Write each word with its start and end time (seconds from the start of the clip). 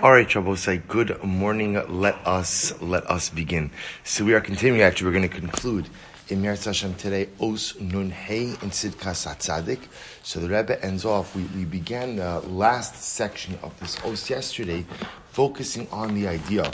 All 0.00 0.12
right, 0.12 0.30
say 0.56 0.76
good 0.76 1.24
morning. 1.24 1.72
Let 1.88 2.24
us 2.24 2.80
let 2.80 3.10
us 3.10 3.30
begin. 3.30 3.72
So 4.04 4.24
we 4.24 4.32
are 4.32 4.40
continuing. 4.40 4.80
Actually, 4.80 5.06
we're 5.06 5.18
going 5.18 5.28
to 5.28 5.36
conclude 5.36 5.88
in 6.28 6.40
Meretz 6.40 6.66
Hashem 6.66 6.94
today. 6.94 7.30
Os 7.40 7.74
Nun 7.80 8.08
Hey 8.10 8.44
in 8.44 8.70
Tzidkas 8.70 9.26
HaTzaddik. 9.26 9.80
So 10.22 10.38
the 10.38 10.48
Rebbe 10.48 10.80
ends 10.84 11.04
off. 11.04 11.34
We, 11.34 11.42
we 11.56 11.64
began 11.64 12.14
the 12.14 12.38
last 12.38 12.94
section 12.94 13.58
of 13.60 13.76
this 13.80 13.98
Os 14.04 14.30
yesterday, 14.30 14.86
focusing 15.32 15.88
on 15.90 16.14
the 16.14 16.28
idea 16.28 16.70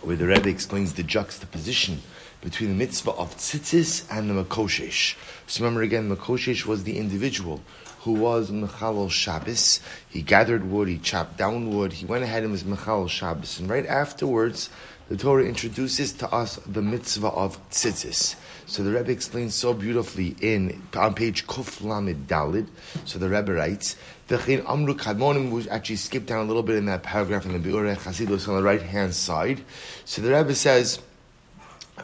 where 0.00 0.16
the 0.16 0.26
Rebbe 0.26 0.48
explains 0.48 0.94
the 0.94 1.02
juxtaposition 1.02 2.00
between 2.44 2.68
the 2.68 2.76
mitzvah 2.76 3.12
of 3.12 3.36
tzitzis 3.36 4.04
and 4.10 4.30
the 4.30 4.44
makoshesh. 4.44 5.16
So 5.46 5.64
remember 5.64 5.82
again, 5.82 6.14
makoshesh 6.14 6.66
was 6.66 6.84
the 6.84 6.98
individual 6.98 7.62
who 8.02 8.12
was 8.12 8.50
Mechalel 8.50 9.10
Shabbos. 9.10 9.80
He 10.10 10.20
gathered 10.20 10.70
wood, 10.70 10.88
he 10.88 10.98
chopped 10.98 11.38
down 11.38 11.74
wood, 11.74 11.94
he 11.94 12.04
went 12.04 12.22
ahead 12.22 12.42
and 12.42 12.52
was 12.52 12.62
Mechalel 12.62 13.08
Shabbos. 13.08 13.58
And 13.58 13.70
right 13.70 13.86
afterwards, 13.86 14.68
the 15.08 15.16
Torah 15.16 15.44
introduces 15.44 16.12
to 16.12 16.30
us 16.30 16.56
the 16.66 16.82
mitzvah 16.82 17.28
of 17.28 17.58
tzitzis. 17.70 18.36
So 18.66 18.82
the 18.82 18.92
Rebbe 18.92 19.10
explains 19.10 19.54
so 19.54 19.72
beautifully 19.72 20.36
in 20.40 20.82
on 20.94 21.14
page 21.14 21.46
Kuf 21.46 21.82
Lamed 21.82 22.26
Dalid. 22.26 22.66
So 23.04 23.18
the 23.18 23.28
Rebbe 23.28 23.52
writes, 23.52 23.96
"V'chein 24.28 24.68
Amru 24.68 24.94
Kadmonim." 24.94 25.50
We 25.50 25.68
actually 25.68 25.96
skipped 25.96 26.26
down 26.26 26.44
a 26.44 26.48
little 26.48 26.62
bit 26.62 26.76
in 26.76 26.86
that 26.86 27.02
paragraph 27.02 27.44
in 27.44 27.52
the 27.52 27.58
Biurei 27.58 27.96
Chasidus 27.96 28.48
on 28.48 28.56
the 28.56 28.62
right 28.62 28.80
hand 28.82 29.14
side. 29.14 29.62
So 30.06 30.22
the 30.22 30.34
Rebbe 30.34 30.54
says, 30.54 31.00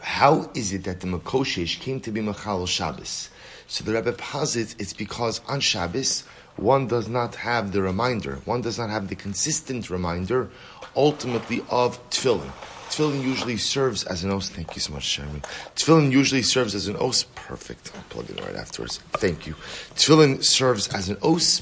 "How 0.01 0.49
is 0.53 0.71
it 0.73 0.83
that 0.85 1.01
the 1.01 1.07
Makoshesh 1.07 1.79
came 1.79 1.99
to 2.01 2.11
be 2.11 2.21
Mechal 2.21 2.67
Shabbos?" 2.67 3.29
So 3.67 3.83
the 3.83 3.93
Rebbe 3.93 4.13
posits 4.13 4.75
it's 4.79 4.93
because 4.93 5.41
on 5.47 5.59
Shabbos 5.59 6.23
one 6.55 6.87
does 6.87 7.07
not 7.07 7.35
have 7.35 7.71
the 7.71 7.81
reminder, 7.81 8.39
one 8.45 8.61
does 8.61 8.77
not 8.77 8.89
have 8.89 9.07
the 9.07 9.15
consistent 9.15 9.89
reminder, 9.89 10.49
ultimately 10.95 11.63
of 11.69 11.97
tefillin. 12.09 12.51
Tefillin 12.89 13.23
usually 13.23 13.57
serves 13.57 14.03
as 14.03 14.23
an 14.23 14.31
os. 14.31 14.49
Thank 14.49 14.75
you 14.75 14.81
so 14.81 14.93
much, 14.93 15.03
Sherry. 15.03 15.41
Tefillin 15.75 16.11
usually 16.11 16.43
serves 16.43 16.75
as 16.75 16.87
an 16.87 16.97
os. 16.97 17.23
Perfect. 17.35 17.91
I'll 17.95 18.03
plug 18.09 18.29
it 18.29 18.39
right 18.41 18.55
afterwards. 18.55 18.99
Thank 19.13 19.47
you. 19.47 19.55
Tefillin 19.95 20.43
serves 20.43 20.87
as 20.89 21.07
an 21.09 21.17
os 21.21 21.61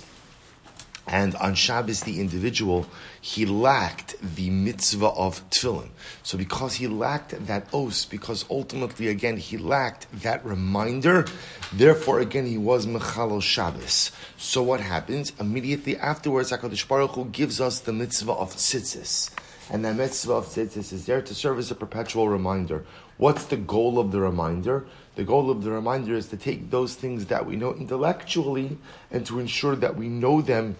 and 1.09 1.33
on 1.37 1.55
Shabbos, 1.55 2.01
the 2.01 2.19
individual, 2.19 2.85
he 3.19 3.47
lacked 3.47 4.15
the 4.35 4.51
mitzvah 4.51 5.07
of 5.07 5.41
tefillin. 5.49 5.89
So 6.21 6.37
because 6.37 6.75
he 6.75 6.87
lacked 6.87 7.47
that 7.47 7.65
os, 7.73 8.05
because 8.05 8.45
ultimately, 8.47 9.07
again, 9.07 9.37
he 9.37 9.57
lacked 9.57 10.05
that 10.21 10.45
reminder, 10.45 11.25
therefore, 11.73 12.19
again, 12.19 12.45
he 12.45 12.59
was 12.59 12.85
mechalel 12.85 13.41
Shabbos. 13.41 14.11
So 14.37 14.61
what 14.61 14.81
happens? 14.81 15.33
Immediately 15.39 15.97
afterwards, 15.97 16.51
HaKadosh 16.51 16.87
Baruch 16.87 17.11
Hu 17.15 17.25
gives 17.25 17.59
us 17.59 17.79
the 17.79 17.91
mitzvah 17.91 18.33
of 18.33 18.55
tzitzis. 18.55 19.31
And 19.71 19.83
that 19.85 19.95
mitzvah 19.95 20.33
of 20.33 20.45
tzitzis 20.45 20.93
is 20.93 21.07
there 21.07 21.23
to 21.23 21.33
serve 21.33 21.57
as 21.57 21.71
a 21.71 21.75
perpetual 21.75 22.29
reminder. 22.29 22.85
What's 23.17 23.45
the 23.45 23.57
goal 23.57 23.97
of 23.97 24.11
the 24.11 24.21
reminder? 24.21 24.85
The 25.15 25.25
goal 25.25 25.51
of 25.51 25.63
the 25.63 25.71
reminder 25.71 26.13
is 26.13 26.27
to 26.27 26.37
take 26.37 26.69
those 26.69 26.95
things 26.95 27.25
that 27.25 27.45
we 27.45 27.57
know 27.57 27.73
intellectually 27.73 28.77
and 29.11 29.25
to 29.25 29.39
ensure 29.39 29.75
that 29.75 29.97
we 29.97 30.07
know 30.07 30.41
them 30.41 30.77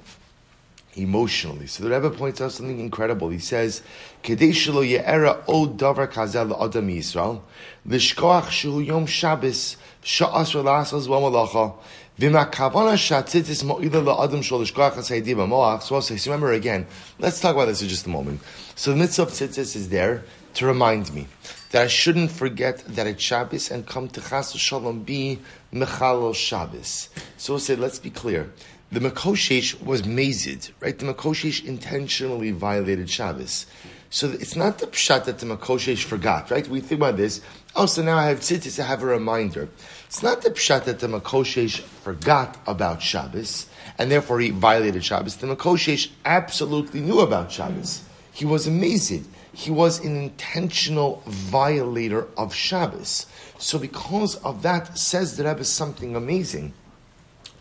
emotionally. 1.01 1.67
So 1.67 1.83
the 1.83 1.89
Rebbe 1.89 2.09
points 2.09 2.41
out 2.41 2.51
something 2.51 2.79
incredible. 2.79 3.29
He 3.29 3.39
says, 3.39 3.81
"Kedei 4.23 4.51
shelo 4.51 4.87
ye'era 4.87 5.43
o 5.47 5.67
davar 5.67 6.11
kazel 6.11 6.55
adam 6.61 6.87
Yisrael 6.87 7.41
lishkoach 7.87 8.49
shu 8.49 8.79
yom 8.79 9.05
Shabbos 9.05 9.77
sha'as 10.03 10.53
relasas 10.53 11.07
v'malacha 11.07 11.75
v'ma 12.19 12.51
kavana 12.51 12.95
shatzitzis 12.95 13.63
mo'ila 13.63 14.01
la'adam 14.01 14.39
shol 14.39 14.63
lishkoach 14.63 14.93
ha'saydi 14.93 15.35
v'moach." 15.35 15.83
So 15.83 15.95
also, 15.95 16.15
remember 16.15 16.53
again. 16.53 16.87
Let's 17.17 17.39
talk 17.39 17.55
about 17.55 17.65
this 17.65 17.81
for 17.81 17.87
just 17.87 18.05
a 18.05 18.09
moment. 18.09 18.41
So 18.75 18.91
the 18.91 18.97
mitzvah 18.97 19.23
of 19.23 19.29
tzitzis 19.29 19.75
is 19.75 19.89
there 19.89 20.23
to 20.55 20.65
remind 20.65 21.13
me 21.13 21.27
that 21.71 21.83
I 21.83 21.87
shouldn't 21.87 22.31
forget 22.31 22.83
that 22.87 23.05
it's 23.05 23.21
Shabbos 23.21 23.69
and 23.69 23.85
come 23.85 24.07
to 24.09 24.21
Chas 24.21 24.53
Shalom 24.53 25.03
be 25.03 25.39
Mechalel 25.71 26.33
Shabbos. 26.33 27.09
So 27.37 27.53
we'll 27.53 27.59
say, 27.59 27.75
let's 27.75 27.99
be 27.99 28.09
clear 28.09 28.51
the 28.91 28.99
Makoshesh 28.99 29.81
was 29.83 30.01
mazid, 30.01 30.71
right? 30.79 30.97
The 30.97 31.13
Makoshesh 31.13 31.63
intentionally 31.63 32.51
violated 32.51 33.09
Shabbos. 33.09 33.67
So 34.09 34.31
it's 34.31 34.55
not 34.55 34.79
the 34.79 34.87
pshat 34.87 35.25
that 35.25 35.37
the 35.37 35.45
Makoshesh 35.45 36.03
forgot, 36.03 36.49
right? 36.49 36.67
We 36.67 36.81
think 36.81 36.99
about 36.99 37.17
this. 37.17 37.41
Oh, 37.75 37.85
so 37.85 38.01
now 38.01 38.17
I 38.17 38.25
have 38.25 38.39
tzitzis, 38.39 38.79
I 38.79 38.87
have 38.87 39.03
a 39.03 39.05
reminder. 39.05 39.69
It's 40.07 40.23
not 40.23 40.41
the 40.41 40.49
pshat 40.49 40.85
that 40.85 40.99
the 40.99 41.07
Makoshesh 41.07 41.81
forgot 41.81 42.57
about 42.65 43.03
Shabbos, 43.03 43.67
and 43.99 44.09
therefore 44.09 44.39
he 44.39 44.49
violated 44.49 45.05
Shabbos. 45.05 45.35
The 45.35 45.55
Makoshesh 45.55 46.09
absolutely 46.25 47.01
knew 47.01 47.19
about 47.19 47.51
Shabbos. 47.51 48.01
He 48.31 48.45
was 48.45 48.65
a 48.65 48.71
mazid. 48.71 49.25
He 49.53 49.69
was 49.69 50.03
an 50.03 50.15
intentional 50.15 51.21
violator 51.27 52.27
of 52.37 52.55
Shabbos. 52.55 53.27
So 53.59 53.77
because 53.77 54.35
of 54.37 54.63
that, 54.63 54.97
says 54.97 55.37
the 55.37 55.43
Rebbe 55.43 55.63
something 55.63 56.15
amazing. 56.15 56.73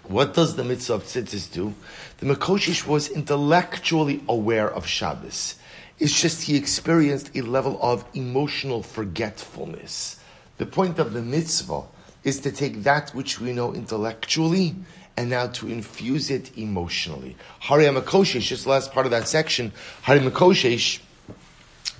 What 0.08 0.32
does 0.32 0.56
the 0.56 0.64
mitzvah 0.64 0.94
of 0.94 1.04
tzitzis 1.04 1.52
do? 1.52 1.74
The 2.18 2.26
Makoshish 2.26 2.86
was 2.86 3.10
intellectually 3.10 4.22
aware 4.26 4.72
of 4.72 4.86
Shabbos. 4.86 5.56
It's 5.98 6.18
just 6.18 6.42
he 6.42 6.56
experienced 6.56 7.30
a 7.34 7.42
level 7.42 7.78
of 7.82 8.06
emotional 8.14 8.82
forgetfulness. 8.82 10.18
The 10.56 10.64
point 10.64 10.98
of 10.98 11.12
the 11.12 11.20
mitzvah 11.20 11.82
is 12.24 12.40
to 12.40 12.52
take 12.52 12.84
that 12.84 13.10
which 13.10 13.38
we 13.38 13.52
know 13.52 13.74
intellectually 13.74 14.76
and 15.18 15.28
now 15.28 15.48
to 15.48 15.68
infuse 15.68 16.30
it 16.30 16.56
emotionally. 16.56 17.36
Hari 17.60 17.84
Makoshish, 17.84 18.46
just 18.48 18.64
the 18.64 18.70
last 18.70 18.92
part 18.92 19.04
of 19.04 19.12
that 19.12 19.28
section, 19.28 19.72
Hari 20.02 20.20
Makoshish, 20.20 21.00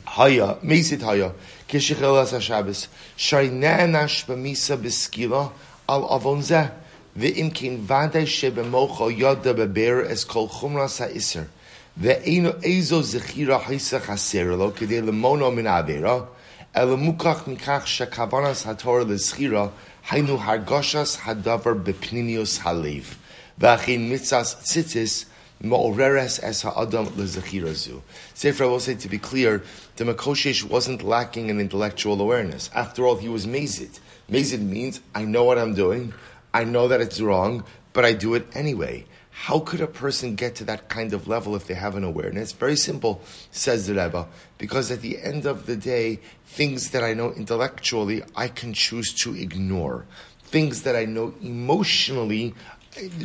Haya, 0.07 0.55
Mesit 0.63 1.03
Haya, 1.03 1.33
Kishichel 1.69 2.23
Asa 2.23 2.41
Shabbos, 2.41 2.89
Shari 3.17 3.51
Nanash 3.51 4.25
Bamisa 4.25 4.79
Beskila, 4.79 5.53
Al 5.87 6.09
Avonzeh, 6.09 6.73
ואם 7.18 7.50
כן 7.54 7.74
ודאי 7.84 8.26
שבמוחו 8.26 9.12
ידע 9.12 9.54
בבר 9.54 10.14
אס 10.14 10.24
כל 10.24 10.48
חומרס 10.48 11.02
האיסר, 11.02 11.42
ואינו 11.98 12.50
איזו 12.64 13.04
זכירה 13.04 13.60
היסה 13.68 14.00
חסר 14.00 14.56
לו 14.56 14.76
כדי 14.76 15.02
למונו 15.02 15.52
מן 15.52 15.68
העבירה, 15.68 16.20
אלא 16.78 16.98
מוכח 16.98 17.44
מכך 17.48 17.82
שכוונס 17.86 18.68
התורה 18.68 19.04
לזכירה, 19.04 19.68
היינו 20.10 20.42
הרגושס 20.42 21.18
הדבר 21.26 21.74
בפנימיוס 21.74 22.60
הלב. 22.64 23.16
ואכן 23.60 24.02
מצס 24.14 24.56
ציציס 24.64 25.26
Ma'oreres 25.64 26.40
es 26.40 26.64
ha'adam 26.64 27.06
lezachirazu. 27.16 28.02
Sefer 28.34 28.66
I 28.66 28.68
will 28.68 28.82
say 28.82 28.96
to 28.96 29.08
be 29.08 29.18
clear, 29.18 29.64
the 29.96 30.04
Makoshesh 30.04 30.62
wasn't 30.66 31.04
lacking 31.04 31.50
in 31.50 31.62
intellectual 31.62 32.20
awareness. 32.20 32.70
After 32.76 33.06
all, 33.06 33.16
he 33.16 33.30
was 33.30 33.46
mazid. 33.46 33.98
Mazid 34.30 34.60
means, 34.60 35.00
I 35.16 35.24
know 35.24 35.46
what 35.46 35.58
I'm 35.58 35.74
doing, 35.74 36.14
I 36.59 36.65
know 36.65 36.89
that 36.89 37.01
it's 37.01 37.21
wrong, 37.21 37.63
but 37.93 38.05
I 38.05 38.15
do 38.15 38.35
it 38.35 38.49
anyway. 38.53 39.07
How 39.31 39.61
could 39.61 39.81
a 39.81 39.87
person 39.87 40.35
get 40.35 40.57
to 40.57 40.65
that 40.65 40.89
kind 40.89 41.13
of 41.13 41.29
level 41.29 41.55
if 41.55 41.69
they 41.69 41.75
have 41.75 41.95
an 41.95 42.03
awareness? 42.03 42.51
Very 42.51 42.75
simple, 42.75 43.23
says 43.53 43.87
the 43.87 43.95
Rebbe, 43.95 44.27
because 44.59 44.91
at 44.91 45.01
the 45.01 45.21
end 45.23 45.47
of 45.47 45.67
the 45.67 45.77
day, 45.77 46.19
things 46.47 46.91
that 46.91 47.05
I 47.05 47.15
know 47.15 47.31
intellectually, 47.33 48.25
I 48.35 48.49
can 48.49 48.73
choose 48.73 49.15
to 49.23 49.37
ignore. 49.37 50.07
Things 50.43 50.83
that 50.83 50.97
I 50.97 51.05
know 51.05 51.33
emotionally, 51.41 52.57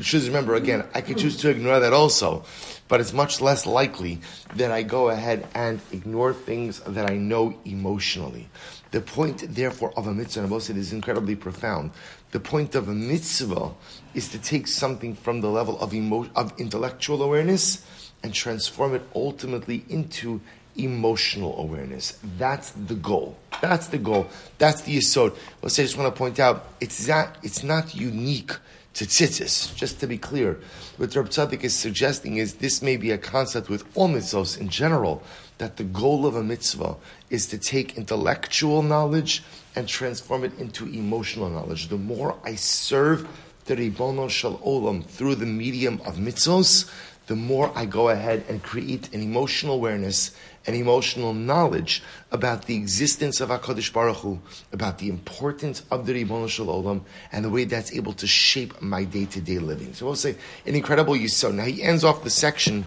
should 0.01 0.21
remember 0.21 0.53
again, 0.53 0.85
I 0.93 1.01
can 1.01 1.17
choose 1.17 1.37
to 1.37 1.49
ignore 1.49 1.79
that 1.79 1.93
also, 1.93 2.45
but 2.87 3.01
it's 3.01 3.13
much 3.13 3.41
less 3.41 3.65
likely 3.65 4.21
that 4.57 4.69
I 4.69 4.83
go 4.83 5.09
ahead 5.09 5.47
and 5.55 5.81
ignore 5.91 6.35
things 6.35 6.81
that 6.81 7.09
I 7.09 7.15
know 7.15 7.57
emotionally. 7.65 8.47
The 8.91 9.01
point, 9.01 9.55
therefore, 9.55 9.91
of 9.97 10.05
a 10.05 10.13
mitzvah, 10.13 10.43
and 10.43 10.53
I 10.53 10.57
said, 10.59 10.77
is 10.77 10.93
incredibly 10.93 11.35
profound. 11.35 11.89
The 12.33 12.39
point 12.39 12.73
of 12.73 12.89
a 12.89 12.93
mitzvah 12.93 13.73
is 14.15 14.29
to 14.29 14.39
take 14.39 14.67
something 14.67 15.13
from 15.13 15.41
the 15.41 15.49
level 15.49 15.79
of, 15.79 15.93
emo- 15.93 16.27
of 16.35 16.59
intellectual 16.59 17.21
awareness 17.21 17.85
and 18.23 18.33
transform 18.33 18.95
it 18.95 19.03
ultimately 19.13 19.85
into 19.87 20.41
emotional 20.75 21.55
awareness. 21.59 22.17
That's 22.39 22.71
the 22.71 22.95
goal. 22.95 23.37
That's 23.61 23.85
the 23.85 23.99
goal. 23.99 24.25
That's 24.57 24.81
the 24.81 24.97
yisod. 24.97 25.37
Let's 25.61 25.75
say, 25.75 25.83
I 25.83 25.85
just 25.85 25.95
want 25.95 26.11
to 26.11 26.17
point 26.17 26.39
out, 26.39 26.65
it's 26.81 27.07
not, 27.07 27.37
it's 27.43 27.63
not 27.63 27.93
unique 27.93 28.53
to 28.95 29.05
tzitzis. 29.05 29.75
Just 29.75 29.99
to 29.99 30.07
be 30.07 30.17
clear, 30.17 30.59
what 30.97 31.15
Reb 31.15 31.29
Tzadok 31.29 31.63
is 31.63 31.75
suggesting 31.75 32.37
is 32.37 32.55
this 32.55 32.81
may 32.81 32.97
be 32.97 33.11
a 33.11 33.17
concept 33.19 33.69
with 33.69 33.85
all 33.93 34.09
mitzvahs 34.09 34.59
in 34.59 34.69
general, 34.69 35.21
that 35.57 35.77
the 35.77 35.83
goal 35.83 36.25
of 36.25 36.35
a 36.35 36.43
mitzvah 36.43 36.95
is 37.29 37.47
to 37.47 37.57
take 37.57 37.97
intellectual 37.97 38.81
knowledge 38.81 39.43
and 39.75 39.87
transform 39.87 40.43
it 40.43 40.57
into 40.59 40.87
emotional 40.87 41.49
knowledge. 41.49 41.87
The 41.87 41.97
more 41.97 42.37
I 42.43 42.55
serve 42.55 43.27
the 43.65 43.75
Ribono 43.75 44.29
Shal 44.29 44.57
Olam 44.59 45.05
through 45.05 45.35
the 45.35 45.45
medium 45.45 46.01
of 46.05 46.15
mitzvos, 46.15 46.91
the 47.27 47.35
more 47.35 47.71
I 47.73 47.85
go 47.85 48.09
ahead 48.09 48.43
and 48.49 48.61
create 48.61 49.13
an 49.13 49.21
emotional 49.21 49.75
awareness, 49.75 50.35
an 50.67 50.75
emotional 50.75 51.33
knowledge 51.33 52.03
about 52.31 52.65
the 52.65 52.75
existence 52.75 53.39
of 53.39 53.49
HaKadosh 53.49 53.93
Baruch 53.93 54.17
Hu, 54.17 54.41
about 54.73 54.97
the 54.97 55.07
importance 55.07 55.83
of 55.89 56.05
the 56.05 56.13
Ribbon 56.13 56.47
Shel 56.49 56.65
Olam, 56.65 57.01
and 57.31 57.45
the 57.45 57.49
way 57.49 57.63
that's 57.63 57.93
able 57.93 58.13
to 58.13 58.27
shape 58.27 58.81
my 58.81 59.05
day-to-day 59.05 59.59
living. 59.59 59.93
So 59.93 60.05
we'll 60.05 60.15
say 60.15 60.35
an 60.65 60.75
incredible 60.75 61.13
yisod. 61.13 61.55
Now 61.55 61.63
he 61.63 61.81
ends 61.81 62.03
off 62.03 62.23
the 62.23 62.29
section 62.29 62.85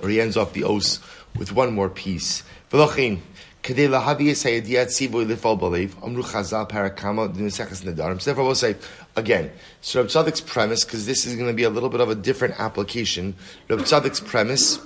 or 0.00 0.08
he 0.08 0.20
ends 0.20 0.36
off 0.36 0.52
the 0.52 0.64
os 0.64 1.00
with 1.36 1.52
one 1.52 1.72
more 1.72 1.88
piece. 1.88 2.42
V'lochin, 2.70 3.20
kedei 3.62 3.88
lahavi 3.88 4.28
yisayadiyat 4.28 4.86
sivu 4.86 5.26
lifal 5.26 5.58
balev, 5.58 5.94
amru 6.04 6.22
chazal 6.22 6.68
parakama, 6.68 7.34
dinuseches 7.34 7.82
nedarim. 7.82 8.20
So 8.20 8.30
therefore 8.30 8.44
we'll 8.44 8.54
say, 8.54 8.76
again, 9.16 9.50
so 9.80 10.00
Reb 10.00 10.10
Tzadok's 10.10 10.40
premise, 10.40 10.84
because 10.84 11.06
this 11.06 11.26
is 11.26 11.34
going 11.36 11.48
to 11.48 11.54
be 11.54 11.64
a 11.64 11.70
little 11.70 11.88
bit 11.88 12.00
of 12.00 12.10
a 12.10 12.14
different 12.14 12.58
application, 12.60 13.34
Reb 13.68 13.80
Tzadok's 13.80 14.20
premise, 14.20 14.78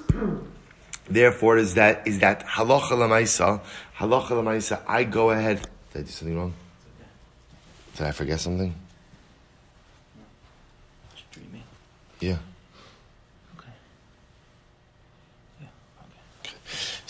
therefore, 1.09 1.59
is 1.59 1.75
that, 1.75 2.07
is 2.07 2.21
that 2.21 2.47
halacha 2.47 2.91
lamaisa, 2.91 3.61
halacha 3.99 4.31
lamaisa, 4.31 4.81
I 4.87 5.05
go 5.05 5.31
ahead, 5.31 5.67
did 5.93 6.01
I 6.01 6.03
do 6.03 6.11
something 6.11 6.37
wrong? 6.37 6.55
Did 7.97 8.07
I 8.07 8.13
forget 8.13 8.41
something? 8.41 8.75
Yeah. 12.21 12.39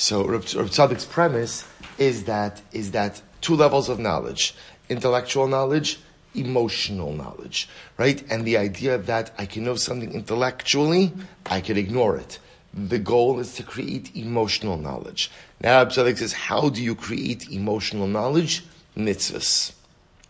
So 0.01 0.25
Reb, 0.25 0.43
Tzadok's 0.43 1.05
premise 1.05 1.65
is 1.99 2.25
that 2.25 2.63
is 2.71 2.93
that 2.93 3.21
two 3.41 3.57
levels 3.57 3.89
of 3.89 3.99
knowledge: 3.99 4.55
intellectual 4.89 5.49
knowledge, 5.49 5.99
emotional 6.37 7.13
knowledge, 7.13 7.69
right? 7.97 8.23
And 8.31 8.45
the 8.45 8.59
idea 8.59 8.97
that 8.97 9.35
I 9.39 9.45
can 9.47 9.65
know 9.65 9.75
something 9.75 10.13
intellectually, 10.13 11.13
I 11.47 11.61
can 11.61 11.77
ignore 11.77 12.17
it. 12.17 12.39
The 12.73 13.01
goal 13.01 13.41
is 13.41 13.55
to 13.55 13.65
create 13.65 14.15
emotional 14.15 14.77
knowledge. 14.77 15.33
Now 15.61 15.81
Reb 15.81 15.89
Tzadok 15.89 16.19
says, 16.19 16.33
how 16.33 16.69
do 16.69 16.81
you 16.81 16.95
create 16.95 17.51
emotional 17.51 18.07
knowledge? 18.07 18.65
Mitzvahs. 18.97 19.73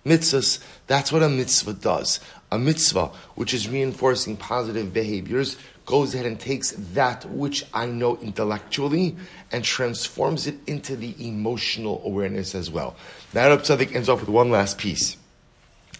Mitzvahs, 0.06 0.60
that's 0.86 1.12
what 1.12 1.22
a 1.22 1.28
mitzvah 1.28 1.74
does. 1.74 2.20
A 2.50 2.58
mitzvah, 2.58 3.10
which 3.34 3.52
is 3.52 3.68
reinforcing 3.68 4.38
positive 4.38 4.94
behaviors, 4.94 5.58
goes 5.88 6.14
ahead 6.14 6.26
and 6.26 6.38
takes 6.38 6.72
that 6.92 7.24
which 7.30 7.64
I 7.72 7.86
know 7.86 8.18
intellectually 8.18 9.16
and 9.50 9.64
transforms 9.64 10.46
it 10.46 10.56
into 10.66 10.96
the 10.96 11.14
emotional 11.26 12.02
awareness 12.04 12.54
as 12.54 12.70
well. 12.70 12.94
Now, 13.32 13.48
Rab 13.48 13.62
Tzadok 13.62 13.96
ends 13.96 14.10
off 14.10 14.20
with 14.20 14.28
one 14.28 14.50
last 14.50 14.76
piece. 14.76 15.16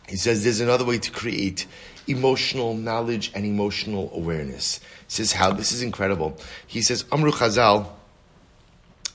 He 0.07 0.17
says 0.17 0.45
there's 0.45 0.61
another 0.61 0.85
way 0.85 0.99
to 0.99 1.11
create 1.11 1.67
emotional 2.07 2.75
knowledge 2.75 3.33
and 3.35 3.47
emotional 3.47 4.11
awareness. 4.13 4.79
He 4.79 4.85
says 5.09 5.33
how 5.33 5.53
this 5.53 5.73
is 5.73 5.83
incredible. 5.83 6.37
He 6.67 6.83
says 6.83 7.07
Amru 7.11 7.33
Chazal, 7.33 7.87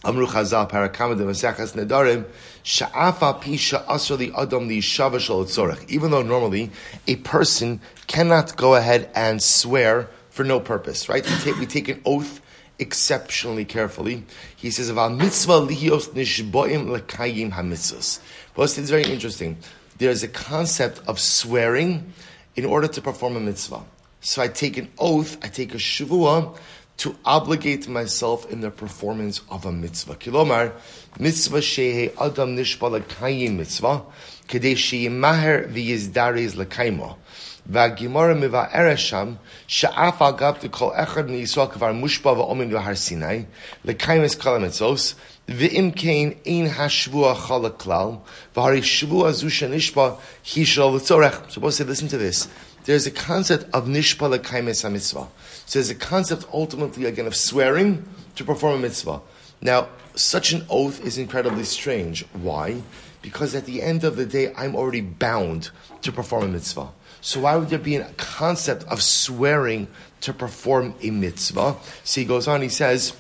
Amru 0.04 0.26
Chazal, 0.26 0.68
Parakama 0.68 1.16
de 1.16 1.24
Masachas 1.24 1.76
Nedarim, 1.76 2.26
Sha'afa 2.64 3.40
Pisha 3.44 3.86
Asrali 3.86 4.34
Adam 4.36 4.68
Li 4.68 4.82
Shava 4.82 5.18
Tzorech. 5.18 5.88
Even 5.92 6.10
though 6.10 6.24
normally 6.24 6.72
a 7.06 7.16
person 7.18 7.80
cannot 8.08 8.58
go 8.58 8.74
ahead 8.74 9.12
and 9.14 9.40
swear 9.40 10.10
for 10.34 10.44
no 10.44 10.60
purpose, 10.60 11.08
right? 11.10 11.24
We 11.24 11.36
take, 11.38 11.60
we 11.60 11.66
take 11.68 11.90
an 11.90 12.02
oath 12.06 12.42
exceptionally 12.80 13.66
carefully. 13.66 14.24
He 14.56 14.72
says, 14.72 14.92
"Aval 14.92 15.16
mitzvah 15.16 15.62
lihios 15.62 16.10
nishboim 16.10 16.88
lekayim 16.88 17.52
hamitzvos." 17.52 18.20
But 18.56 18.76
it's 18.78 18.90
very 18.90 19.04
interesting. 19.04 19.58
There's 20.00 20.24
a 20.24 20.28
concept 20.28 21.02
of 21.08 21.20
swearing 21.20 22.14
in 22.56 22.66
order 22.66 22.88
to 22.88 23.00
perform 23.00 23.38
a 23.38 23.40
mitzvah. 23.40 23.84
So 24.22 24.42
I 24.42 24.48
take 24.48 24.78
an 24.78 24.90
oath, 24.98 25.38
I 25.44 25.50
take 25.50 25.76
a 25.76 25.78
shavua 25.78 26.58
to 26.98 27.16
obligate 27.26 27.88
myself 27.88 28.52
in 28.52 28.62
the 28.62 28.72
performance 28.72 29.42
of 29.52 29.68
a 29.68 29.72
mitzvah. 29.72 30.16
Kilomar, 30.16 30.74
mitzvah 31.20 31.60
shehe 31.60 32.12
adam 32.20 32.58
nishba 32.58 33.00
lekayim 33.00 33.58
mitzvah, 33.58 34.02
kedei 34.48 34.74
sheyimaher 34.74 35.72
v'yizdares 35.72 36.56
lekaymo. 36.56 37.18
והגימורה 37.67 38.35
מבארת 38.35 38.99
שם, 38.99 39.35
שאף 39.67 40.23
על 40.23 40.33
גב 40.37 40.55
דכל 40.63 40.91
אחד 40.95 41.31
מישראל 41.31 41.67
כבר 41.67 41.93
מושפע 41.93 42.29
ואומן 42.29 42.71
בהר 42.71 42.95
סיני, 42.95 43.43
לקיימס 43.85 44.35
כל 44.35 44.57
המצוס, 44.57 45.15
ואם 45.49 45.91
כן 45.97 46.29
אין 46.47 46.67
השבוע 46.67 47.35
חל 47.35 47.67
הכלל, 47.67 48.09
והרי 48.57 48.83
שבוע 48.83 49.33
זו 49.33 49.51
שנשבע 49.51 50.11
היא 50.55 50.67
שלא 50.67 50.97
לצורך. 50.97 51.41
Suppose 51.49 51.77
say, 51.79 51.85
listen 51.85 52.09
to 52.09 52.19
this. 52.19 52.49
There's 52.85 53.07
a 53.07 53.11
concept 53.11 53.65
of 53.75 53.85
nishpa 53.87 54.27
lekaimes 54.29 54.91
mitzvah. 54.91 55.27
So 55.67 55.79
there's 55.79 55.91
a 55.91 55.95
concept 55.95 56.47
ultimately 56.53 57.05
again 57.05 57.27
of 57.27 57.37
swearing 57.37 58.03
to 58.37 58.45
perform 58.45 58.75
a 58.75 58.79
mitzvah. 58.79 59.21
Now, 59.61 59.89
such 60.15 60.53
an 60.53 60.65
oath 60.71 61.05
is 61.05 61.19
incredibly 61.19 61.65
strange. 61.65 62.25
Why? 62.33 62.83
Because 63.24 63.56
at 63.56 63.66
the 63.66 63.82
end 63.82 64.04
of 64.04 64.16
the 64.16 64.28
day, 64.28 64.54
I'm 64.56 64.76
already 64.76 65.02
bound 65.02 65.72
to 66.04 66.12
perform 66.12 66.44
a 66.44 66.48
mitzvah. 66.50 66.90
So 67.22 67.40
why 67.40 67.56
would 67.56 67.70
there 67.70 67.80
be 67.80 67.96
a 67.96 68.06
concept 68.18 68.84
of 68.84 69.02
swearing 69.02 69.88
to 70.22 70.34
perform 70.34 70.94
a 71.02 71.10
mitzvah? 71.10 71.78
So 72.04 72.22
he 72.22 72.26
goes 72.26 72.48
on, 72.48 72.62
he 72.62 72.70
says, 72.70 73.14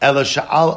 even 0.00 0.24
though 0.24 0.74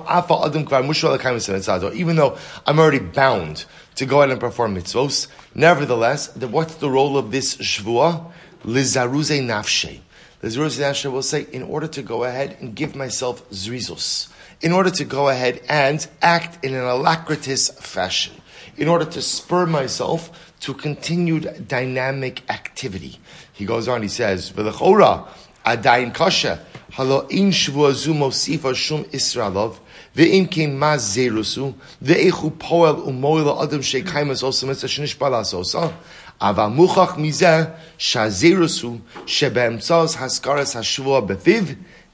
I'm 2.65 2.79
already 2.79 2.99
bound 2.99 3.65
to 3.95 4.05
go 4.05 4.19
ahead 4.19 4.31
and 4.31 4.39
perform 4.39 4.75
mitzvos, 4.75 5.27
nevertheless, 5.55 6.27
the, 6.29 6.47
what's 6.47 6.75
the 6.75 6.89
role 6.89 7.17
of 7.17 7.31
this 7.31 7.57
shvua? 7.57 8.31
Lizaruze 8.65 9.41
nafshe. 9.41 9.99
Lizaruze 10.41 10.79
nafshe 10.79 11.11
will 11.11 11.21
say, 11.21 11.45
in 11.51 11.63
order 11.63 11.87
to 11.87 12.01
go 12.01 12.23
ahead 12.23 12.57
and 12.59 12.75
give 12.75 12.95
myself 12.95 13.47
zrizus, 13.51 14.29
in 14.62 14.72
order 14.72 14.90
to 14.90 15.04
go 15.04 15.28
ahead 15.28 15.60
and 15.68 16.06
act 16.20 16.64
in 16.64 16.74
an 16.74 16.84
alacritous 16.84 17.72
fashion, 17.80 18.34
in 18.76 18.88
order 18.88 19.04
to 19.04 19.22
spur 19.22 19.66
myself 19.66 20.54
to 20.60 20.74
continued 20.74 21.66
dynamic 21.68 22.42
activity. 22.50 23.18
He 23.52 23.64
goes 23.64 23.88
on, 23.88 24.02
he 24.02 24.08
says, 24.08 24.50
V'lechora, 24.52 25.28
adayin 25.64 26.12
kasha, 26.14 26.64
halo 26.90 27.26
in 27.28 27.50
shvua 27.50 27.92
zu 27.92 28.12
mosifa 28.14 28.74
shum 28.74 29.04
israelov, 29.04 29.78
ve'im 30.14 30.50
kein 30.50 30.76
maz 30.76 31.16
zerusu, 31.16 31.74
ve'echu 32.02 32.50
poel 32.52 33.06
umoil 33.06 33.62
adam 33.62 33.80
sheikaimas 33.80 34.42
osa 34.42 34.66
mitzah 34.66 34.88
shenish 34.88 35.18
balas 35.18 35.54
osa, 35.54 35.92
אבל 36.40 36.66
מוכח 36.66 37.16
מזה 37.16 37.64
שהזירוס 37.98 38.82
הוא 38.82 38.98
שבאמצעות 39.26 40.16
הסקרס 40.18 40.76
השבוע 40.76 41.20
בפיו 41.20 41.62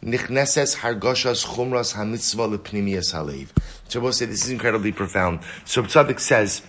Nichneses 0.04 0.75
said, 4.13 4.30
this 4.30 4.46
is 4.46 4.50
incredibly 4.50 4.92
profound. 4.92 5.40
So 5.66 5.84
Tzadok 5.84 6.19
says, 6.19 6.62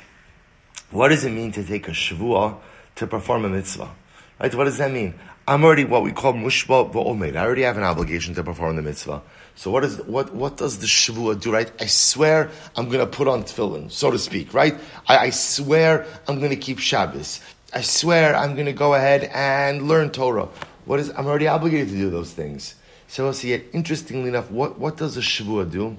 what 0.90 1.08
does 1.08 1.24
it 1.24 1.30
mean 1.30 1.52
to 1.52 1.62
take 1.62 1.86
a 1.86 1.92
shavua 1.92 2.56
to 2.96 3.06
perform 3.06 3.44
a 3.44 3.48
mitzvah? 3.48 3.94
Right? 4.40 4.54
What 4.54 4.64
does 4.64 4.78
that 4.78 4.90
mean? 4.90 5.14
I'm 5.46 5.64
already 5.64 5.84
what 5.84 6.02
we 6.02 6.12
call 6.12 6.32
mushba 6.32 6.92
v'omed. 6.92 7.36
I 7.36 7.44
already 7.44 7.62
have 7.62 7.76
an 7.76 7.84
obligation 7.84 8.34
to 8.34 8.42
perform 8.42 8.76
the 8.76 8.82
mitzvah. 8.82 9.22
So 9.54 9.70
what 9.70 9.84
is 9.84 9.98
what 10.02 10.34
what 10.34 10.56
does 10.56 10.78
the 10.78 10.86
shavua 10.86 11.40
do? 11.40 11.52
Right? 11.52 11.70
I 11.80 11.86
swear 11.86 12.50
I'm 12.76 12.86
going 12.86 13.00
to 13.00 13.06
put 13.06 13.28
on 13.28 13.44
tefillin, 13.44 13.90
so 13.90 14.10
to 14.10 14.18
speak. 14.18 14.54
Right? 14.54 14.74
I, 15.06 15.18
I 15.18 15.30
swear 15.30 16.06
I'm 16.26 16.38
going 16.38 16.50
to 16.50 16.56
keep 16.56 16.78
Shabbos. 16.78 17.40
I 17.72 17.82
swear 17.82 18.34
I'm 18.34 18.54
going 18.54 18.66
to 18.66 18.72
go 18.72 18.94
ahead 18.94 19.30
and 19.32 19.86
learn 19.86 20.10
Torah. 20.10 20.48
What 20.84 20.98
is 20.98 21.10
I'm 21.10 21.26
already 21.26 21.46
obligated 21.46 21.88
to 21.88 21.96
do 21.96 22.10
those 22.10 22.32
things. 22.32 22.74
So. 23.10 23.28
It. 23.28 23.68
Interestingly 23.74 24.30
enough, 24.30 24.50
what 24.50 24.78
what 24.78 24.96
does 24.96 25.18
a 25.18 25.20
shavua 25.20 25.70
do? 25.70 25.98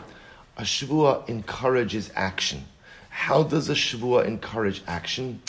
A 0.58 0.64
shavua 0.64 1.30
encourages 1.30 2.10
action. 2.16 2.66
How 3.12 3.44
does 3.44 3.70
a 3.70 3.74
Shavua 3.74 4.26
encourage 4.26 4.82
action? 4.88 5.42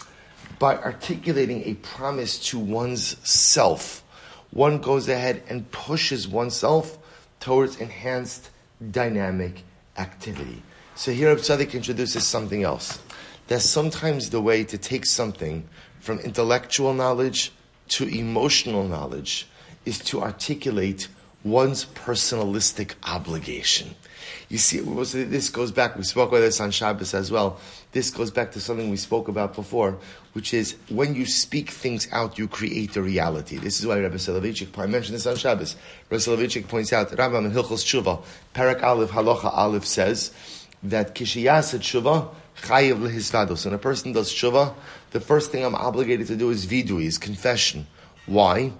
By 0.59 0.77
articulating 0.77 1.63
a 1.65 1.75
promise 1.75 2.39
to 2.51 2.59
one's 2.59 3.17
self. 3.29 4.03
One 4.51 4.79
goes 4.79 5.09
ahead 5.09 5.43
and 5.49 5.71
pushes 5.71 6.29
oneself 6.29 6.99
towards 7.41 7.81
enhanced 7.81 8.51
dynamic 8.91 9.63
activity. 9.97 10.63
So 10.97 11.13
here 11.13 11.35
Absadik 11.35 11.73
introduces 11.73 12.27
something 12.27 12.63
else. 12.63 13.01
That 13.47 13.61
sometimes 13.61 14.31
the 14.31 14.41
way 14.41 14.65
to 14.65 14.77
take 14.77 15.07
something 15.07 15.67
from 16.01 16.19
intellectual 16.19 16.93
knowledge 16.93 17.53
to 17.91 18.07
emotional 18.07 18.87
knowledge 18.87 19.47
is 19.87 19.99
to 20.01 20.21
articulate 20.21 21.09
one's 21.45 21.85
personalistic 21.85 22.95
obligation. 23.05 23.95
You 24.49 24.59
see, 24.59 24.81
this 24.81 25.49
goes 25.49 25.73
back, 25.73 25.97
we 25.97 26.05
spoke 26.05 26.29
about 26.29 26.41
this 26.41 26.61
on 26.61 26.71
Shabbos 26.71 27.15
as 27.15 27.31
well. 27.31 27.59
This 27.93 28.11
goes 28.11 28.31
back 28.31 28.53
to 28.53 28.61
something 28.61 28.91
we 28.91 28.97
spoke 28.97 29.29
about 29.29 29.55
before, 29.55 29.99
which 30.35 30.53
is 30.55 30.77
when 30.89 31.15
you 31.15 31.27
speak 31.27 31.71
things 31.71 32.07
out, 32.13 32.39
you 32.39 32.49
create 32.49 32.97
a 32.97 33.03
reality. 33.03 33.57
This 33.57 33.81
is 33.81 33.87
why 33.87 33.99
Rabbi 33.99 34.17
Soloveitchik, 34.17 34.79
I 34.79 34.87
mentioned 34.87 35.17
this 35.17 35.27
on 35.27 35.37
Shabbos. 35.37 35.77
Rabbi 36.11 36.21
Soloveitchik 36.21 36.69
points 36.69 36.93
out, 36.93 37.11
Rambam 37.11 37.47
in 37.47 37.53
Hilchos 37.53 37.83
Tshuva, 37.83 38.23
Parak 38.55 38.83
Aleph, 38.83 39.11
Halacha 39.11 39.53
Aleph 39.53 39.87
says 39.87 40.33
that 40.83 41.15
Kishiyasa 41.15 41.79
Tshuva, 41.79 42.29
Chayiv 42.63 43.01
lehisvados. 43.01 43.65
When 43.65 43.75
a 43.75 43.79
person 43.79 44.13
does 44.13 44.31
Tshuva, 44.31 44.75
the 45.11 45.21
first 45.21 45.51
thing 45.51 45.65
I'm 45.65 45.75
obligated 45.75 46.27
to 46.29 46.37
do 46.37 46.51
is 46.51 46.67
vidui, 46.67 47.05
is 47.05 47.19
confession. 47.19 47.87
Why? 48.27 48.73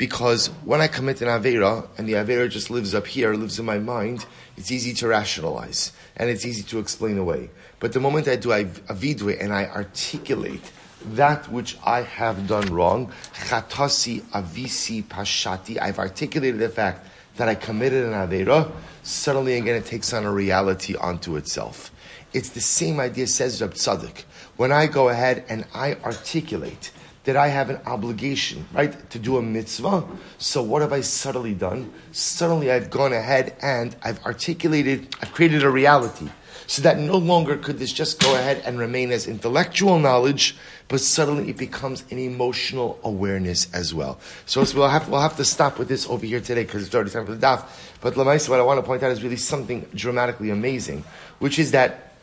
Because 0.00 0.46
when 0.64 0.80
I 0.80 0.86
commit 0.86 1.20
an 1.20 1.28
Avera, 1.28 1.86
and 1.98 2.08
the 2.08 2.14
Avera 2.14 2.48
just 2.48 2.70
lives 2.70 2.94
up 2.94 3.06
here, 3.06 3.34
lives 3.34 3.58
in 3.58 3.66
my 3.66 3.78
mind, 3.78 4.24
it's 4.56 4.70
easy 4.70 4.94
to 4.94 5.08
rationalize, 5.08 5.92
and 6.16 6.30
it's 6.30 6.46
easy 6.46 6.62
to 6.62 6.78
explain 6.78 7.18
away. 7.18 7.50
But 7.80 7.92
the 7.92 8.00
moment 8.00 8.26
I 8.26 8.36
do 8.36 8.50
a 8.50 8.64
vidui 8.64 9.38
and 9.38 9.52
I 9.52 9.66
articulate 9.66 10.72
that 11.12 11.52
which 11.52 11.76
I 11.84 12.00
have 12.00 12.48
done 12.48 12.72
wrong, 12.72 13.12
chatasi 13.34 14.22
avisi 14.32 15.04
pashati, 15.04 15.78
I've 15.78 15.98
articulated 15.98 16.60
the 16.60 16.70
fact 16.70 17.06
that 17.36 17.50
I 17.50 17.54
committed 17.54 18.06
an 18.06 18.12
Avera, 18.12 18.72
suddenly 19.02 19.56
again 19.56 19.76
it 19.76 19.84
takes 19.84 20.14
on 20.14 20.24
a 20.24 20.32
reality 20.32 20.96
onto 20.96 21.36
itself. 21.36 21.90
It's 22.32 22.48
the 22.48 22.62
same 22.62 23.00
idea, 23.00 23.26
says 23.26 23.60
Rab 23.60 23.74
Tzadok. 23.74 24.24
When 24.56 24.72
I 24.72 24.86
go 24.86 25.10
ahead 25.10 25.44
and 25.50 25.66
I 25.74 25.96
articulate 25.96 26.90
that 27.24 27.36
I 27.36 27.48
have 27.48 27.68
an 27.70 27.80
obligation, 27.86 28.66
right, 28.72 29.10
to 29.10 29.18
do 29.18 29.36
a 29.36 29.42
mitzvah. 29.42 30.04
So 30.38 30.62
what 30.62 30.82
have 30.82 30.92
I 30.92 31.02
subtly 31.02 31.54
done? 31.54 31.92
Suddenly 32.12 32.70
I've 32.70 32.90
gone 32.90 33.12
ahead 33.12 33.56
and 33.60 33.94
I've 34.02 34.24
articulated, 34.24 35.14
I've 35.20 35.32
created 35.32 35.62
a 35.62 35.70
reality. 35.70 36.28
So 36.66 36.82
that 36.82 36.98
no 36.98 37.16
longer 37.16 37.56
could 37.56 37.80
this 37.80 37.92
just 37.92 38.22
go 38.22 38.32
ahead 38.36 38.62
and 38.64 38.78
remain 38.78 39.10
as 39.10 39.26
intellectual 39.26 39.98
knowledge, 39.98 40.56
but 40.86 41.00
suddenly 41.00 41.50
it 41.50 41.56
becomes 41.56 42.04
an 42.10 42.18
emotional 42.18 43.00
awareness 43.02 43.66
as 43.74 43.92
well. 43.92 44.20
So 44.46 44.64
we'll 44.74 44.88
have, 44.88 45.08
we'll 45.08 45.20
have 45.20 45.36
to 45.38 45.44
stop 45.44 45.80
with 45.80 45.88
this 45.88 46.08
over 46.08 46.24
here 46.24 46.40
today 46.40 46.62
because 46.62 46.86
it's 46.86 46.94
already 46.94 47.10
time 47.10 47.26
for 47.26 47.34
the 47.34 47.44
daf. 47.44 47.66
But 48.00 48.14
Lamaisa, 48.14 48.50
what 48.50 48.60
I 48.60 48.62
want 48.62 48.78
to 48.78 48.86
point 48.86 49.02
out 49.02 49.10
is 49.10 49.20
really 49.20 49.36
something 49.36 49.84
dramatically 49.96 50.50
amazing, 50.50 51.02
which 51.40 51.58
is 51.58 51.72
that 51.72 52.14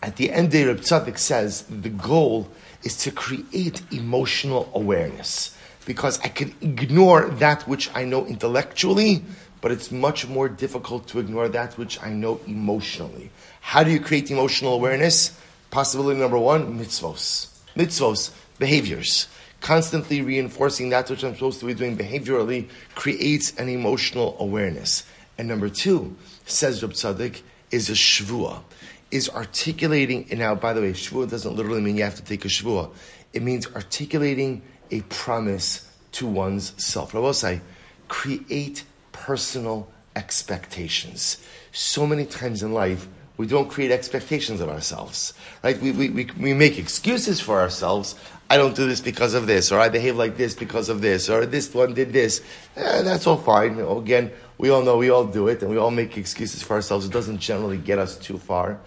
at 0.00 0.16
the 0.16 0.30
end 0.30 0.52
there, 0.52 0.68
Reb 0.68 0.78
Tzadok 0.78 1.18
says 1.18 1.62
the 1.62 1.88
goal 1.88 2.48
is 2.82 2.96
to 2.98 3.10
create 3.10 3.82
emotional 3.92 4.70
awareness. 4.74 5.56
Because 5.86 6.20
I 6.20 6.28
can 6.28 6.54
ignore 6.60 7.28
that 7.40 7.66
which 7.66 7.90
I 7.94 8.04
know 8.04 8.24
intellectually, 8.26 9.24
but 9.60 9.72
it's 9.72 9.90
much 9.90 10.28
more 10.28 10.48
difficult 10.48 11.08
to 11.08 11.18
ignore 11.18 11.48
that 11.48 11.76
which 11.78 12.02
I 12.02 12.10
know 12.10 12.40
emotionally. 12.46 13.30
How 13.60 13.82
do 13.84 13.90
you 13.90 14.00
create 14.00 14.30
emotional 14.30 14.74
awareness? 14.74 15.38
Possibility 15.70 16.20
number 16.20 16.38
one, 16.38 16.78
mitzvos. 16.78 17.48
Mitzvos, 17.76 18.32
behaviors. 18.58 19.28
Constantly 19.60 20.20
reinforcing 20.20 20.90
that 20.90 21.08
which 21.08 21.22
I'm 21.24 21.34
supposed 21.34 21.60
to 21.60 21.66
be 21.66 21.74
doing 21.74 21.96
behaviorally 21.96 22.68
creates 22.94 23.56
an 23.56 23.68
emotional 23.68 24.36
awareness. 24.38 25.04
And 25.38 25.48
number 25.48 25.68
two, 25.68 26.16
says 26.44 26.82
Reb 26.82 26.92
Tzadok, 26.92 27.40
is 27.70 27.88
a 27.88 27.94
shvua 27.94 28.60
is 29.12 29.28
articulating, 29.28 30.26
and 30.30 30.40
now, 30.40 30.54
by 30.54 30.72
the 30.72 30.80
way, 30.80 30.92
shvuah 30.92 31.30
doesn't 31.30 31.54
literally 31.54 31.82
mean 31.82 31.96
you 31.96 32.02
have 32.02 32.16
to 32.16 32.24
take 32.24 32.44
a 32.44 32.48
shvuah. 32.48 32.90
It 33.32 33.42
means 33.42 33.66
articulating 33.74 34.62
a 34.90 35.02
promise 35.02 35.88
to 36.12 36.26
one's 36.26 36.72
self. 36.82 37.14
I 37.14 37.18
will 37.18 37.34
say, 37.34 37.60
create 38.08 38.84
personal 39.12 39.88
expectations. 40.16 41.46
So 41.72 42.06
many 42.06 42.24
times 42.24 42.62
in 42.62 42.72
life, 42.72 43.06
we 43.36 43.46
don't 43.46 43.70
create 43.70 43.90
expectations 43.90 44.60
of 44.60 44.68
ourselves, 44.68 45.34
right? 45.62 45.80
We, 45.80 45.92
we, 45.92 46.10
we, 46.10 46.30
we 46.38 46.54
make 46.54 46.78
excuses 46.78 47.40
for 47.40 47.60
ourselves. 47.60 48.14
I 48.50 48.56
don't 48.56 48.76
do 48.76 48.86
this 48.86 49.00
because 49.00 49.34
of 49.34 49.46
this, 49.46 49.72
or 49.72 49.80
I 49.80 49.88
behave 49.88 50.16
like 50.16 50.36
this 50.36 50.54
because 50.54 50.88
of 50.88 51.00
this, 51.00 51.30
or 51.30 51.46
this 51.46 51.72
one 51.72 51.94
did 51.94 52.12
this. 52.12 52.42
Eh, 52.76 53.02
that's 53.02 53.26
all 53.26 53.38
fine. 53.38 53.80
Again, 53.80 54.30
we 54.58 54.70
all 54.70 54.82
know 54.82 54.98
we 54.98 55.10
all 55.10 55.24
do 55.24 55.48
it, 55.48 55.62
and 55.62 55.70
we 55.70 55.78
all 55.78 55.90
make 55.90 56.18
excuses 56.18 56.62
for 56.62 56.74
ourselves. 56.74 57.06
It 57.06 57.12
doesn't 57.12 57.38
generally 57.38 57.78
get 57.78 57.98
us 57.98 58.16
too 58.16 58.38
far 58.38 58.78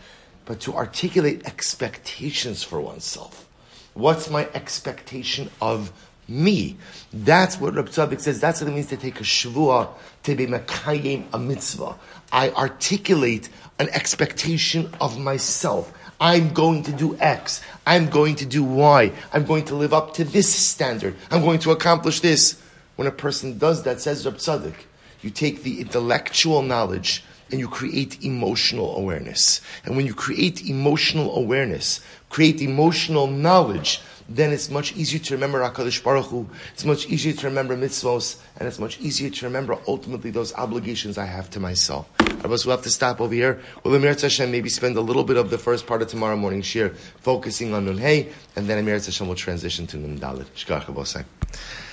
but 0.45 0.59
to 0.61 0.75
articulate 0.75 1.45
expectations 1.45 2.63
for 2.63 2.79
oneself. 2.79 3.47
What's 3.93 4.29
my 4.29 4.47
expectation 4.53 5.49
of 5.61 5.91
me? 6.27 6.77
That's 7.13 7.59
what 7.59 7.75
Reb 7.75 7.89
Tzadok 7.89 8.19
says. 8.19 8.39
That's 8.39 8.61
what 8.61 8.69
it 8.69 8.73
means 8.73 8.87
to 8.87 8.97
take 8.97 9.19
a 9.19 9.23
shvuah, 9.23 9.89
to 10.23 10.35
be 10.35 10.47
mekayim 10.47 11.25
a 11.33 11.39
mitzvah. 11.39 11.95
I 12.31 12.49
articulate 12.51 13.49
an 13.79 13.89
expectation 13.89 14.89
of 14.99 15.19
myself. 15.19 15.93
I'm 16.19 16.53
going 16.53 16.83
to 16.83 16.91
do 16.91 17.17
X. 17.17 17.61
I'm 17.85 18.09
going 18.09 18.35
to 18.35 18.45
do 18.45 18.63
Y. 18.63 19.11
I'm 19.33 19.45
going 19.45 19.65
to 19.65 19.75
live 19.75 19.93
up 19.93 20.13
to 20.15 20.23
this 20.23 20.53
standard. 20.53 21.15
I'm 21.29 21.41
going 21.41 21.59
to 21.59 21.71
accomplish 21.71 22.21
this. 22.21 22.61
When 22.95 23.07
a 23.07 23.11
person 23.11 23.57
does 23.57 23.83
that, 23.83 23.99
says 23.99 24.25
Reb 24.25 24.37
Tzadok, 24.37 24.75
you 25.21 25.29
take 25.29 25.63
the 25.63 25.81
intellectual 25.81 26.61
knowledge 26.61 27.23
and 27.51 27.59
you 27.59 27.67
create 27.67 28.23
emotional 28.23 28.95
awareness. 28.97 29.61
And 29.83 29.95
when 29.95 30.05
you 30.05 30.13
create 30.13 30.65
emotional 30.65 31.35
awareness, 31.35 31.99
create 32.29 32.61
emotional 32.61 33.27
knowledge, 33.27 34.01
then 34.27 34.51
it's 34.51 34.69
much 34.69 34.95
easier 34.95 35.19
to 35.19 35.33
remember 35.35 35.59
HaKadosh 35.61 36.03
Baruch 36.03 36.25
Hu, 36.25 36.49
it's 36.73 36.85
much 36.85 37.07
easier 37.07 37.33
to 37.33 37.47
remember 37.47 37.77
mitzvos, 37.77 38.37
and 38.57 38.67
it's 38.67 38.79
much 38.79 38.99
easier 38.99 39.29
to 39.29 39.45
remember 39.45 39.77
ultimately 39.87 40.31
those 40.31 40.53
obligations 40.55 41.17
I 41.17 41.25
have 41.25 41.49
to 41.51 41.59
myself. 41.59 42.09
Rabbi, 42.19 42.49
we'll 42.65 42.75
have 42.75 42.83
to 42.83 42.89
stop 42.89 43.21
over 43.21 43.33
here. 43.33 43.61
We'll 43.83 43.95
Amir 43.95 44.13
Hashem 44.13 44.51
maybe 44.51 44.69
spend 44.69 44.97
a 44.97 45.01
little 45.01 45.23
bit 45.23 45.37
of 45.37 45.49
the 45.49 45.57
first 45.57 45.87
part 45.87 46.01
of 46.01 46.07
tomorrow 46.07 46.35
morning 46.35 46.61
shir 46.61 46.89
focusing 47.21 47.73
on 47.73 47.85
Nun 47.85 47.97
Hey, 47.97 48.29
and 48.55 48.67
then 48.67 48.77
Amir 48.77 48.95
Hashem 48.95 49.27
will 49.27 49.35
transition 49.35 49.87
to 49.87 49.97
Nun 49.97 50.19
Dalit. 50.19 51.84